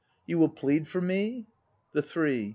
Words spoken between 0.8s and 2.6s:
for me? THE THREE.